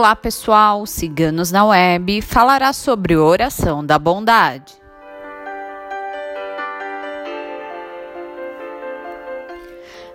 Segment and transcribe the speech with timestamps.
[0.00, 4.72] Olá pessoal, Ciganos na Web falará sobre oração da bondade.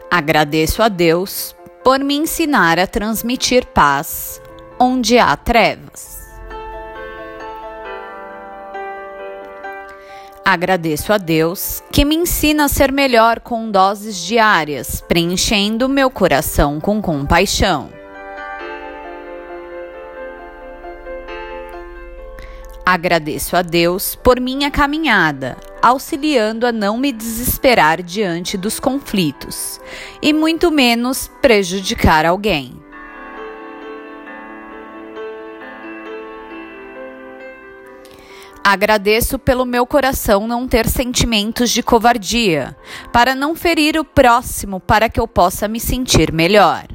[0.10, 4.42] Agradeço a Deus por me ensinar a transmitir paz
[4.80, 6.18] onde há trevas.
[10.44, 16.80] Agradeço a Deus que me ensina a ser melhor com doses diárias, preenchendo meu coração
[16.80, 17.95] com compaixão.
[22.86, 29.82] Agradeço a Deus por minha caminhada, auxiliando a não me desesperar diante dos conflitos
[30.22, 32.74] e muito menos prejudicar alguém.
[38.64, 42.78] Agradeço pelo meu coração não ter sentimentos de covardia,
[43.12, 46.95] para não ferir o próximo para que eu possa me sentir melhor.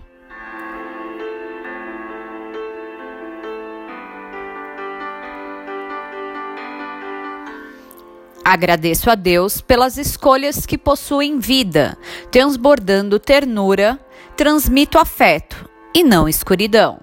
[8.51, 11.97] Agradeço a Deus pelas escolhas que possuem vida,
[12.33, 13.97] transbordando ternura,
[14.37, 16.99] transmito afeto e não escuridão.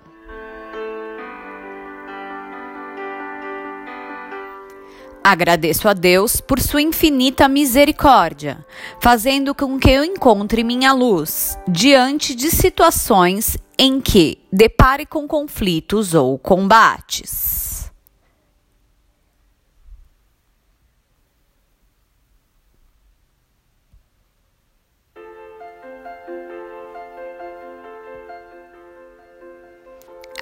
[5.23, 8.66] Agradeço a Deus por sua infinita misericórdia,
[9.00, 16.14] fazendo com que eu encontre minha luz diante de situações em que depare com conflitos
[16.14, 17.67] ou combates.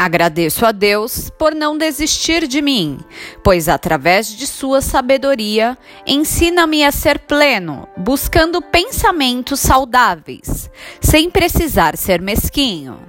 [0.06, 3.00] Agradeço a Deus por não desistir de mim,
[3.44, 5.76] pois através de sua sabedoria
[6.06, 10.70] ensina-me a ser pleno, buscando pensamentos saudáveis,
[11.02, 13.00] sem precisar ser mesquinho.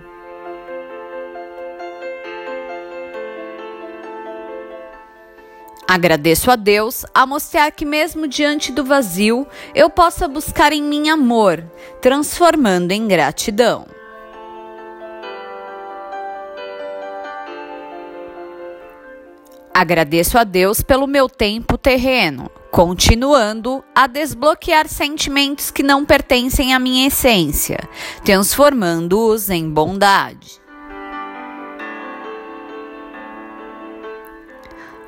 [5.87, 11.11] Agradeço a Deus a mostrar que, mesmo diante do vazio, eu possa buscar em mim
[11.11, 11.63] amor,
[12.01, 13.96] transformando em gratidão.
[19.79, 26.79] Agradeço a Deus pelo meu tempo terreno, continuando a desbloquear sentimentos que não pertencem à
[26.79, 27.79] minha essência,
[28.25, 30.63] transformando-os em bondade.